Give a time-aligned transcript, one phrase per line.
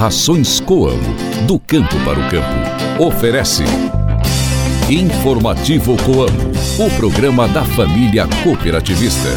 [0.00, 1.14] Rações Coamo,
[1.46, 3.04] do campo para o campo.
[3.04, 3.64] Oferece.
[4.88, 9.28] Informativo Coamo, o programa da família cooperativista.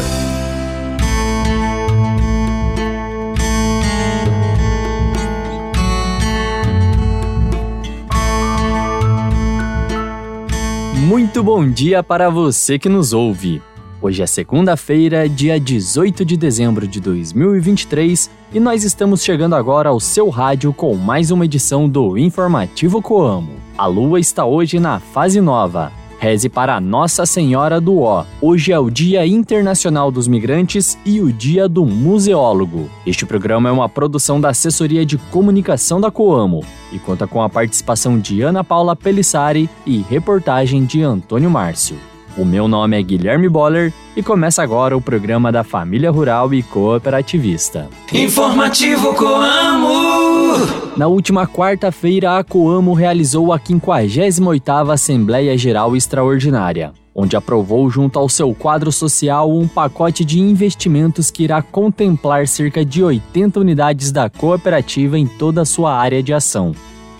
[10.94, 13.60] Muito bom dia para você que nos ouve.
[14.04, 19.98] Hoje é segunda-feira, dia 18 de dezembro de 2023, e nós estamos chegando agora ao
[19.98, 23.52] seu rádio com mais uma edição do Informativo Coamo.
[23.78, 25.90] A lua está hoje na fase nova.
[26.18, 28.26] Reze para Nossa Senhora do Ó.
[28.42, 32.90] Hoje é o Dia Internacional dos Migrantes e o Dia do Museólogo.
[33.06, 37.48] Este programa é uma produção da Assessoria de Comunicação da Coamo e conta com a
[37.48, 41.96] participação de Ana Paula Pelissari e reportagem de Antônio Márcio.
[42.36, 46.64] O meu nome é Guilherme Boller e começa agora o programa da Família Rural e
[46.64, 47.88] Cooperativista.
[48.12, 50.56] Informativo Coamo!
[50.96, 58.28] Na última quarta-feira, a Coamo realizou a 58ª Assembleia Geral Extraordinária, onde aprovou junto ao
[58.28, 64.28] seu quadro social um pacote de investimentos que irá contemplar cerca de 80 unidades da
[64.28, 66.74] cooperativa em toda a sua área de ação.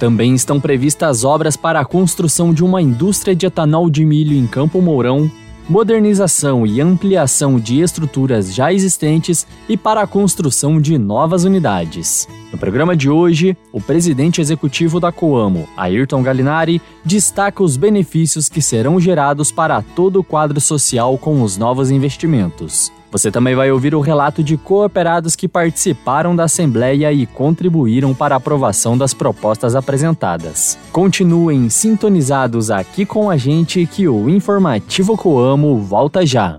[0.05, 4.47] Também estão previstas obras para a construção de uma indústria de etanol de milho em
[4.47, 5.31] Campo Mourão,
[5.67, 12.29] modernização e ampliação de estruturas já existentes e para a construção de novas unidades.
[12.53, 18.61] No programa de hoje, o presidente executivo da Coamo, Ayrton Galinari, destaca os benefícios que
[18.61, 22.93] serão gerados para todo o quadro social com os novos investimentos.
[23.15, 28.35] Você também vai ouvir o relato de cooperados que participaram da Assembleia e contribuíram para
[28.35, 30.77] a aprovação das propostas apresentadas.
[30.91, 36.59] Continuem sintonizados aqui com a gente que o Informativo Coamo volta já.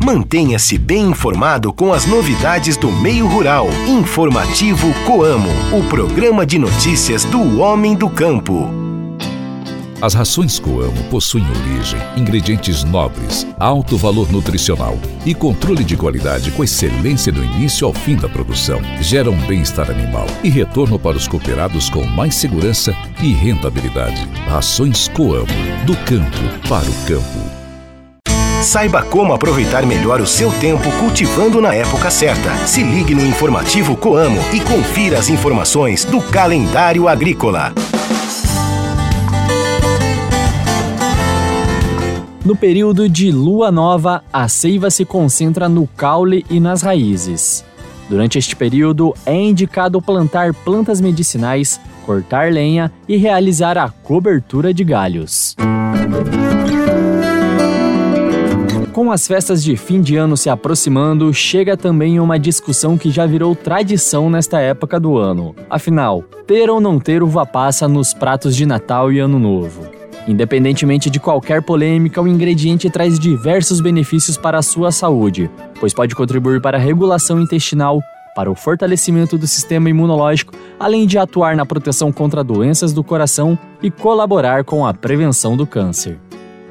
[0.00, 3.66] Mantenha-se bem informado com as novidades do meio rural.
[3.88, 8.85] Informativo Coamo, o programa de notícias do homem do campo.
[10.00, 16.62] As rações Coamo possuem origem, ingredientes nobres, alto valor nutricional e controle de qualidade com
[16.62, 18.78] excelência do início ao fim da produção.
[19.00, 24.28] Geram bem-estar animal e retorno para os cooperados com mais segurança e rentabilidade.
[24.46, 25.46] Rações Coamo,
[25.86, 27.56] do campo para o campo.
[28.62, 32.54] Saiba como aproveitar melhor o seu tempo cultivando na época certa.
[32.66, 37.72] Se ligue no informativo Coamo e confira as informações do calendário agrícola.
[42.46, 47.64] No período de lua nova, a seiva se concentra no caule e nas raízes.
[48.08, 54.84] Durante este período, é indicado plantar plantas medicinais, cortar lenha e realizar a cobertura de
[54.84, 55.56] galhos.
[58.92, 63.26] Com as festas de fim de ano se aproximando, chega também uma discussão que já
[63.26, 65.52] virou tradição nesta época do ano.
[65.68, 69.95] Afinal, ter ou não ter uva passa nos pratos de Natal e Ano Novo?
[70.26, 75.48] Independentemente de qualquer polêmica, o ingrediente traz diversos benefícios para a sua saúde,
[75.78, 78.02] pois pode contribuir para a regulação intestinal,
[78.34, 83.56] para o fortalecimento do sistema imunológico, além de atuar na proteção contra doenças do coração
[83.80, 86.18] e colaborar com a prevenção do câncer.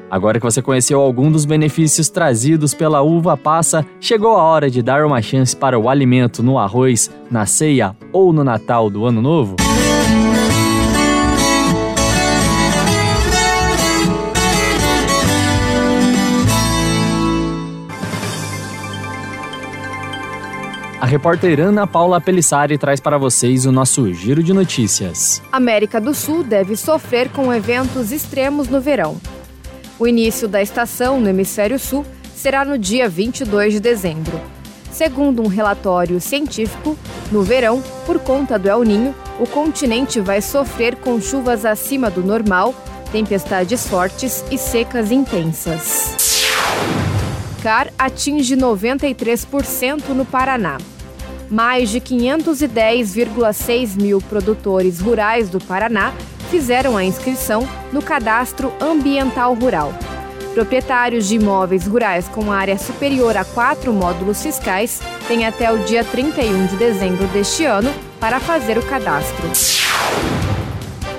[0.08, 4.80] Agora que você conheceu algum dos benefícios trazidos pela uva passa, chegou a hora de
[4.80, 9.20] dar uma chance para o alimento no arroz, na ceia ou no Natal do Ano
[9.20, 9.56] Novo?
[21.06, 25.40] A repórter Ana Paula Pelissari traz para vocês o nosso giro de notícias.
[25.52, 29.16] América do Sul deve sofrer com eventos extremos no verão.
[30.00, 34.40] O início da estação no hemisfério sul será no dia 22 de dezembro.
[34.90, 36.98] Segundo um relatório científico,
[37.30, 42.24] no verão, por conta do El Ninho, o continente vai sofrer com chuvas acima do
[42.24, 42.74] normal,
[43.12, 46.16] tempestades fortes e secas intensas.
[47.62, 50.78] CAR atinge 93% no Paraná.
[51.50, 56.12] Mais de 510,6 mil produtores rurais do Paraná
[56.50, 59.92] fizeram a inscrição no Cadastro Ambiental Rural.
[60.54, 66.02] Proprietários de imóveis rurais com área superior a quatro módulos fiscais têm até o dia
[66.02, 69.46] 31 de dezembro deste ano para fazer o cadastro.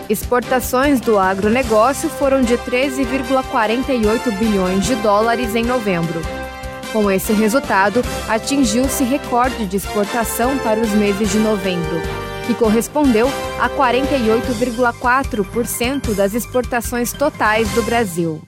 [0.10, 6.47] Exportações do agronegócio foram de 13,48 bilhões de dólares em novembro.
[6.92, 12.00] Com esse resultado, atingiu-se recorde de exportação para os meses de novembro,
[12.46, 13.28] que correspondeu
[13.60, 18.42] a 48,4% das exportações totais do Brasil.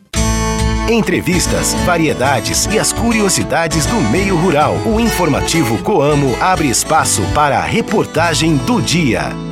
[0.89, 4.73] Entrevistas, variedades e as curiosidades do meio rural.
[4.87, 9.48] O informativo Coamo abre espaço para a reportagem do dia.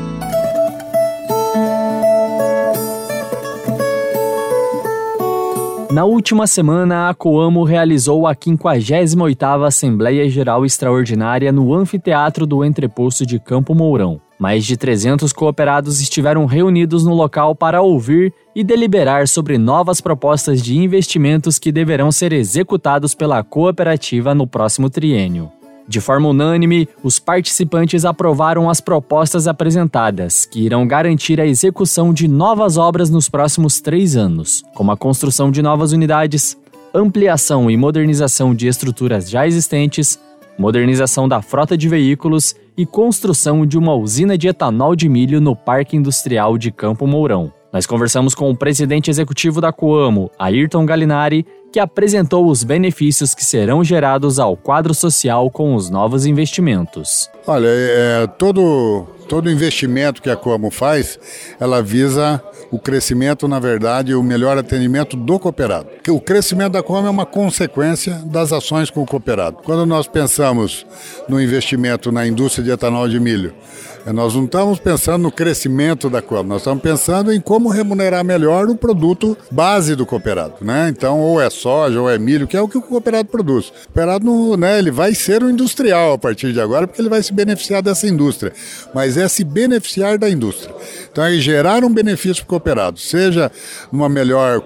[5.98, 13.26] Na última semana, a Coamo realizou a 58ª Assembleia Geral Extraordinária no Anfiteatro do Entreposto
[13.26, 14.22] de Campo Mourão.
[14.38, 20.62] Mais de 300 cooperados estiveram reunidos no local para ouvir e deliberar sobre novas propostas
[20.62, 25.52] de investimentos que deverão ser executados pela cooperativa no próximo triênio.
[25.88, 32.28] De forma unânime, os participantes aprovaram as propostas apresentadas, que irão garantir a execução de
[32.28, 36.57] novas obras nos próximos três anos, como a construção de novas unidades,
[36.94, 40.19] ampliação e modernização de estruturas já existentes,
[40.57, 45.56] modernização da frota de veículos e construção de uma usina de etanol de milho no
[45.56, 47.54] Parque Industrial de Campo Mourão.
[47.72, 53.46] Nós conversamos com o presidente executivo da Coamo, Ayrton Galinari, que apresentou os benefícios que
[53.46, 57.30] serão gerados ao quadro social com os novos investimentos.
[57.46, 61.19] Olha, é, todo, todo investimento que a Coamo faz,
[61.60, 62.42] ela visa
[62.72, 65.88] o crescimento, na verdade, o melhor atendimento do cooperado.
[66.10, 69.58] O crescimento da Coamo é uma consequência das ações com o cooperado.
[69.63, 70.86] Quando nós pensamos
[71.30, 76.09] no investimento na indústria de etanol de milho, é, nós não estamos pensando no crescimento
[76.09, 80.88] da Coamo, nós estamos pensando em como remunerar melhor o produto base do cooperado, né?
[80.89, 83.68] Então, ou é soja, ou é milho, que é o que o cooperado produz.
[83.68, 87.21] O cooperado, né, ele vai ser um industrial a partir de agora, porque ele vai
[87.21, 88.54] se beneficiar dessa indústria,
[88.94, 90.74] mas é se beneficiar da indústria.
[91.12, 93.51] Então, é gerar um benefício para o cooperado, seja
[93.92, 94.62] numa melhor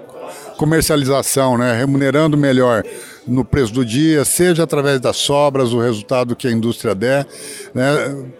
[0.56, 2.84] comercialização, né, remunerando melhor
[3.26, 7.26] no preço do dia, seja através das sobras, o resultado que a indústria der,
[7.74, 7.84] né,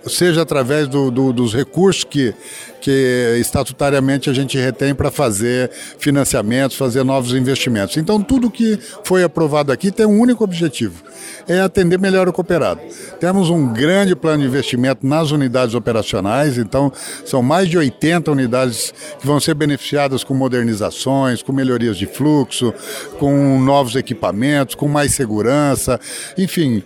[0.07, 2.35] seja através do, do, dos recursos que,
[2.81, 7.97] que estatutariamente a gente retém para fazer financiamentos, fazer novos investimentos.
[7.97, 11.03] Então, tudo que foi aprovado aqui tem um único objetivo:
[11.47, 12.81] é atender melhor o cooperado.
[13.21, 16.93] Temos um grande plano de investimento nas unidades operacionais, então,
[17.25, 22.75] são mais de 80 unidades que vão ser beneficiadas com modernizações, com melhorias de fluxo,
[23.19, 26.01] com novos equipamentos com mais segurança,
[26.37, 26.83] enfim,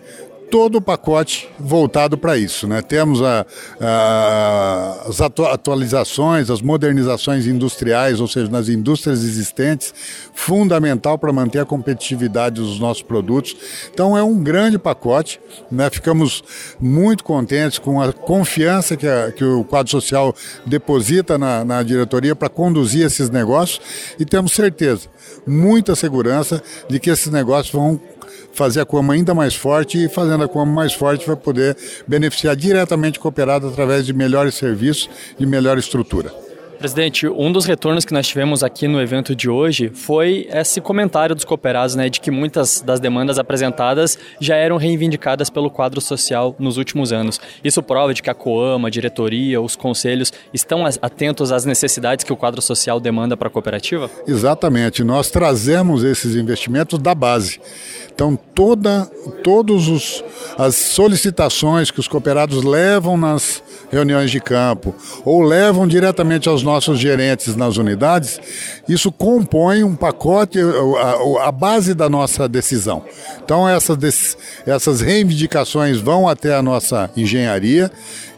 [0.51, 2.67] todo o pacote voltado para isso.
[2.67, 2.83] Né?
[2.83, 3.47] Temos a,
[3.81, 9.95] a, as atualizações, as modernizações industriais, ou seja, nas indústrias existentes,
[10.35, 13.57] fundamental para manter a competitividade dos nossos produtos.
[13.93, 15.41] Então é um grande pacote.
[15.71, 15.89] Né?
[15.91, 16.43] Ficamos
[16.81, 20.35] muito contentes com a confiança que, a, que o quadro social
[20.65, 23.81] deposita na, na diretoria para conduzir esses negócios
[24.19, 25.09] e temos certeza,
[25.47, 28.01] muita segurança de que esses negócios vão
[28.57, 31.77] fazer a Coamo ainda mais forte e fazendo a Coamo mais forte vai poder
[32.09, 36.46] beneficiar diretamente o cooperado através de melhores serviços e melhor estrutura.
[36.79, 41.35] Presidente, um dos retornos que nós tivemos aqui no evento de hoje foi esse comentário
[41.35, 46.55] dos cooperados, né, de que muitas das demandas apresentadas já eram reivindicadas pelo quadro social
[46.59, 47.41] nos últimos anos.
[47.65, 52.33] Isso prova de que a Coama, a diretoria, os conselhos estão atentos às necessidades que
[52.33, 54.11] o quadro social demanda para a cooperativa?
[54.27, 55.03] Exatamente.
[55.03, 57.59] Nós trazemos esses investimentos da base.
[58.15, 59.05] Então, toda,
[59.45, 60.25] todos os,
[60.57, 66.99] as solicitações que os cooperados levam nas reuniões de campo ou levam diretamente aos nossos
[66.99, 68.39] gerentes nas unidades,
[68.87, 73.03] isso compõe um pacote, a, a base da nossa decisão.
[73.43, 74.37] Então, essas,
[74.67, 77.91] essas reivindicações vão até a nossa engenharia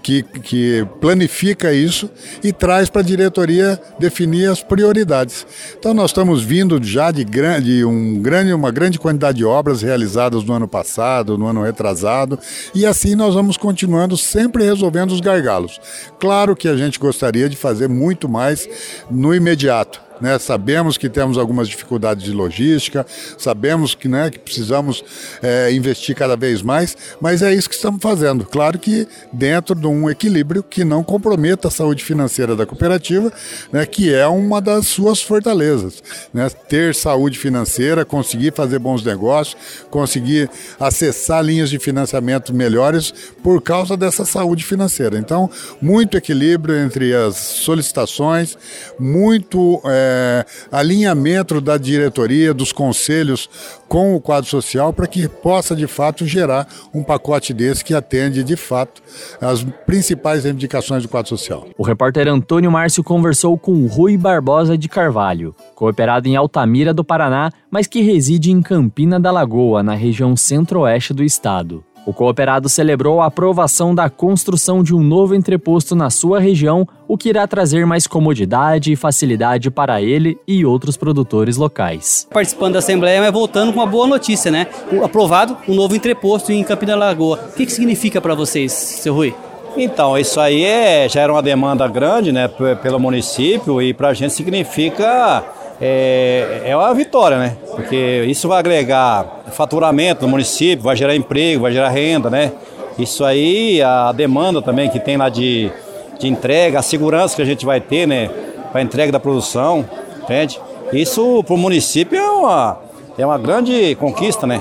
[0.03, 2.11] que, que planifica isso
[2.43, 5.47] e traz para a diretoria definir as prioridades.
[5.79, 10.45] Então nós estamos vindo já de, grande, um grande, uma grande quantidade de obras realizadas
[10.45, 12.39] no ano passado, no ano retrasado,
[12.75, 15.81] e assim nós vamos continuando sempre resolvendo os gargalos.
[16.19, 18.69] Claro que a gente gostaria de fazer muito mais
[19.11, 20.39] no imediato né?
[20.39, 23.07] Sabemos que temos algumas dificuldades de logística,
[23.37, 25.05] sabemos que, né, que precisamos
[25.43, 28.45] é, investir cada vez mais, mas é isso que estamos fazendo.
[28.45, 33.33] Claro que dentro de um equilíbrio que não comprometa a saúde financeira da cooperativa,
[33.73, 36.03] né, que é uma das suas fortalezas.
[36.33, 36.49] Né?
[36.69, 39.57] Ter saúde financeira, conseguir fazer bons negócios,
[39.91, 45.19] conseguir acessar linhas de financiamento melhores por causa dessa saúde financeira.
[45.19, 48.57] Então, muito equilíbrio entre as solicitações,
[48.99, 49.81] muito.
[49.85, 53.49] É, é, alinhamento da diretoria, dos conselhos
[53.87, 58.43] com o quadro social para que possa de fato gerar um pacote desse que atende
[58.43, 59.03] de fato
[59.41, 61.67] as principais reivindicações do quadro social.
[61.77, 67.51] O repórter Antônio Márcio conversou com Rui Barbosa de Carvalho, cooperado em Altamira do Paraná,
[67.71, 71.85] mas que reside em Campina da Lagoa, na região centro-oeste do estado.
[72.09, 77.19] O cooperado celebrou a aprovação da construção de um novo entreposto na sua região, o
[77.19, 82.27] que irá trazer mais comodidade e facilidade para ele e outros produtores locais.
[82.33, 84.69] Participando da Assembleia, mas voltando com uma boa notícia, né?
[85.05, 87.51] Aprovado um novo entreposto em Campina Lagoa.
[87.51, 89.35] O que, que significa para vocês, seu Rui?
[89.77, 92.49] Então, isso aí é, já era uma demanda grande né,
[92.83, 95.45] pelo município e para a gente significa
[95.81, 97.57] é, é uma vitória, né?
[97.71, 102.53] Porque isso vai agregar faturamento no município, vai gerar emprego, vai gerar renda, né?
[102.99, 105.71] Isso aí, a demanda também que tem lá de,
[106.19, 108.29] de entrega, a segurança que a gente vai ter, né?
[108.73, 109.85] Para entrega da produção,
[110.23, 110.61] entende?
[110.93, 112.81] Isso para o município é uma,
[113.17, 114.61] é uma grande conquista, né?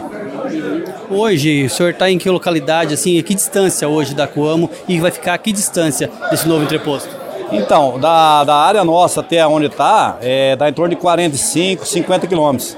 [1.10, 5.10] Hoje, o senhor está em que localidade, assim, que distância hoje da Coamo e vai
[5.10, 7.17] ficar a que distância desse novo entreposto?
[7.51, 12.27] Então, da, da área nossa até onde está, é, dá em torno de 45, 50
[12.27, 12.77] quilômetros.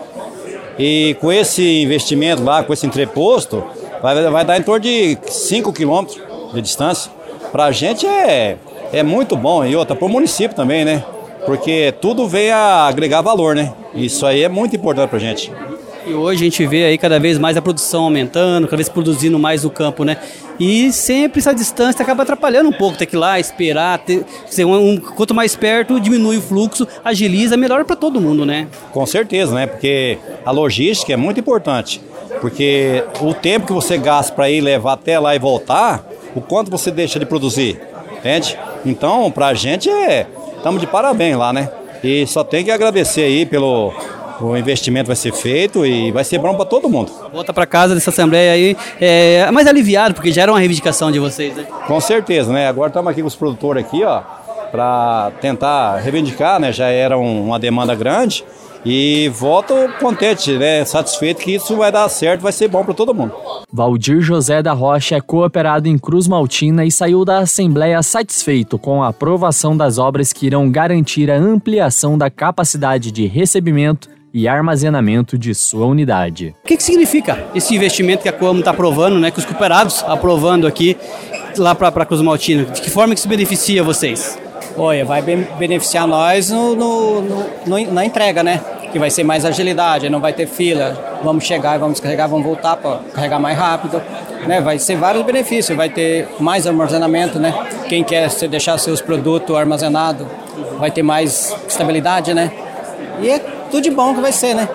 [0.78, 3.64] E com esse investimento lá, com esse entreposto,
[4.02, 6.22] vai, vai dar em torno de 5 quilômetros
[6.54, 7.12] de distância.
[7.52, 8.58] Para a gente é,
[8.94, 11.04] é muito bom e outra, para o município também, né?
[11.46, 13.74] Porque tudo vem a agregar valor, né?
[13.94, 15.52] Isso aí é muito importante para a gente.
[16.06, 19.38] E hoje a gente vê aí cada vez mais a produção aumentando, cada vez produzindo
[19.38, 20.18] mais no campo, né?
[20.60, 24.26] E sempre essa distância acaba atrapalhando um pouco, ter que ir lá, esperar, ter,
[24.66, 28.68] um, um, quanto mais perto, diminui o fluxo, agiliza, melhor para todo mundo, né?
[28.92, 29.68] Com certeza, né?
[29.68, 32.02] Porque a logística é muito importante.
[32.42, 36.72] Porque o tempo que você gasta para ir levar até lá e voltar, o quanto
[36.72, 37.80] você deixa de produzir,
[38.18, 38.58] entende?
[38.86, 41.70] Então, para a gente é, estamos de parabéns lá, né?
[42.04, 43.94] E só tem que agradecer aí pelo
[44.42, 47.12] o investimento vai ser feito e vai ser bom para todo mundo.
[47.32, 51.20] Volta para casa dessa assembleia aí é mais aliviado, porque já era uma reivindicação de
[51.20, 51.66] vocês, né?
[51.88, 52.68] Com certeza, né?
[52.68, 54.22] Agora estamos aqui com os produtores aqui, ó,
[54.72, 56.72] para tentar reivindicar, né?
[56.72, 58.44] Já era uma demanda grande
[58.86, 60.86] e volto contente, né?
[60.86, 63.34] Satisfeito que isso vai dar certo, vai ser bom para todo mundo.
[63.72, 69.04] Valdir José da Rocha é cooperado em Cruz Maltina e saiu da Assembleia satisfeito com
[69.04, 75.38] a aprovação das obras que irão garantir a ampliação da capacidade de recebimento e armazenamento
[75.38, 76.56] de sua unidade.
[76.64, 80.04] O que, que significa esse investimento que a Coamo está aprovando, né, que os cooperados
[80.08, 80.98] aprovando aqui
[81.58, 82.66] lá para Cruz Maltina?
[82.66, 84.38] De que forma que isso beneficia vocês?
[84.78, 88.62] Olha, vai beneficiar nós no, no, no, na entrega, né?
[88.92, 91.20] Que vai ser mais agilidade, não vai ter fila.
[91.24, 94.02] Vamos chegar vamos carregar, vamos voltar para carregar mais rápido.
[94.48, 94.62] Né?
[94.62, 97.54] Vai ser vários benefícios, vai ter mais armazenamento, né?
[97.90, 100.26] Quem quer deixar seus produtos armazenados
[100.78, 102.52] vai ter mais estabilidade, né?
[103.22, 104.68] E é tudo de bom que vai ser, né?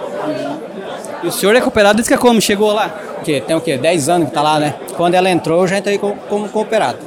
[1.23, 2.91] E o senhor é cooperado desde que a Como chegou lá?
[3.25, 3.79] Que tem o quê?
[3.79, 4.75] 10 anos que tá lá, né?
[4.97, 6.99] Quando ela entrou, eu já entrei como cooperado.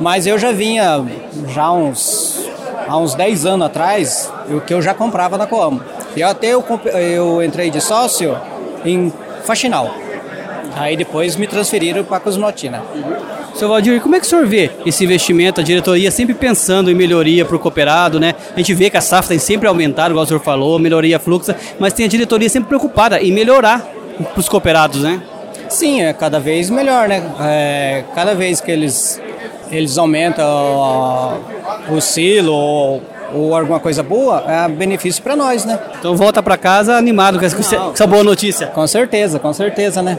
[0.00, 1.04] Mas eu já vinha,
[1.48, 2.44] já uns,
[2.88, 5.80] há uns 10 anos atrás, o que eu já comprava na Coamo.
[6.16, 8.36] E até eu, eu entrei de sócio
[8.84, 9.12] em
[9.44, 9.90] Faxinal.
[10.76, 12.82] Aí depois me transferiram para Cosmotina.
[13.54, 16.94] Seu Valdir, como é que o senhor vê esse investimento, a diretoria sempre pensando em
[16.94, 18.34] melhoria para o cooperado, né?
[18.54, 21.56] A gente vê que a safra tem sempre aumentado, igual o senhor falou, melhoria fluxa,
[21.78, 23.86] mas tem a diretoria sempre preocupada em melhorar
[24.32, 25.22] para os cooperados, né?
[25.68, 27.22] Sim, é cada vez melhor, né?
[27.40, 29.20] É, cada vez que eles,
[29.70, 30.44] eles aumentam
[31.88, 33.02] o, o silo ou,
[33.34, 35.78] ou alguma coisa boa, é benefício para nós, né?
[35.98, 38.66] Então volta para casa animado com essa, com essa boa notícia.
[38.68, 40.18] Com certeza, com certeza, né?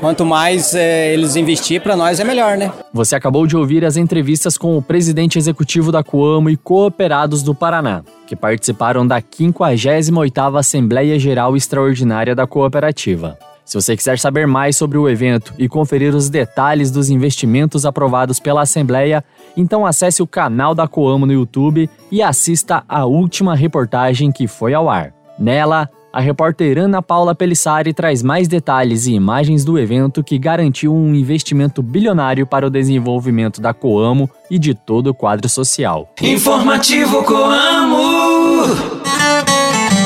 [0.00, 2.72] Quanto mais é, eles investir, para nós é melhor, né?
[2.90, 7.54] Você acabou de ouvir as entrevistas com o presidente executivo da Coamo e cooperados do
[7.54, 13.38] Paraná, que participaram da 58ª Assembleia Geral Extraordinária da Cooperativa.
[13.62, 18.40] Se você quiser saber mais sobre o evento e conferir os detalhes dos investimentos aprovados
[18.40, 19.22] pela Assembleia,
[19.54, 24.72] então acesse o canal da Coamo no YouTube e assista a última reportagem que foi
[24.72, 25.12] ao ar.
[25.38, 30.94] Nela, a repórter Ana Paula Pelissari traz mais detalhes e imagens do evento que garantiu
[30.94, 36.12] um investimento bilionário para o desenvolvimento da Coamo e de todo o quadro social.
[36.20, 38.66] Informativo Coamo.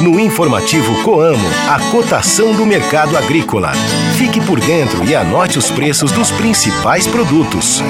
[0.02, 3.72] No informativo Coamo, a cotação do mercado agrícola.
[4.18, 7.80] Fique por dentro e anote os preços dos principais produtos.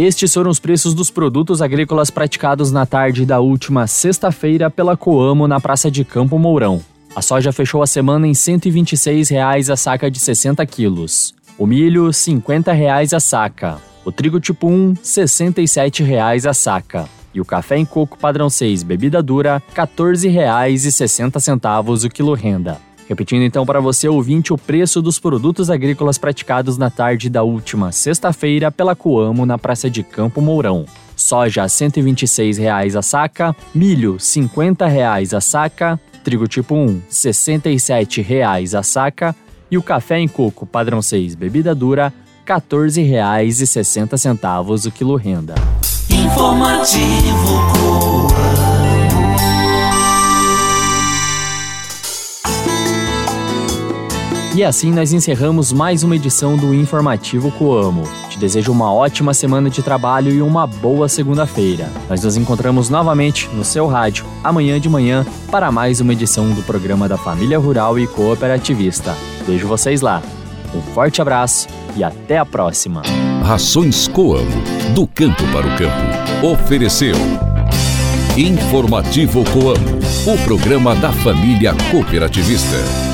[0.00, 5.46] Estes foram os preços dos produtos agrícolas praticados na tarde da última sexta-feira pela Coamo
[5.46, 6.80] na Praça de Campo Mourão.
[7.14, 11.34] A soja fechou a semana em R$ 126,00 a saca de 60 quilos.
[11.58, 13.76] O milho, R$ 50,00 a saca.
[14.02, 17.06] O trigo tipo 1, R$ 67,00 a saca.
[17.34, 22.80] E o café em coco padrão 6 bebida dura, R$ 14,60 o quilo renda.
[23.10, 27.90] Repetindo então para você, ouvinte, o preço dos produtos agrícolas praticados na tarde da última
[27.90, 30.84] sexta-feira pela Coamo na Praça de Campo Mourão.
[31.16, 38.78] Soja R$ 126,00 a saca, milho R$ 50,00 a saca, trigo tipo 1 R$ 67,00
[38.78, 39.34] a saca
[39.68, 42.14] e o café em coco padrão 6 bebida dura
[42.46, 45.56] R$ 14,60 o quilo renda.
[46.08, 47.58] Informativo
[54.60, 58.02] E assim nós encerramos mais uma edição do Informativo Coamo.
[58.28, 61.88] Te desejo uma ótima semana de trabalho e uma boa segunda-feira.
[62.10, 66.62] Nós nos encontramos novamente no seu rádio amanhã de manhã para mais uma edição do
[66.62, 69.16] programa da Família Rural e Cooperativista.
[69.46, 70.22] Vejo vocês lá.
[70.74, 73.00] Um forte abraço e até a próxima.
[73.42, 74.62] Rações Coamo,
[74.94, 76.46] do campo para o campo.
[76.46, 77.16] Ofereceu.
[78.36, 83.09] Informativo Coamo, o programa da família cooperativista.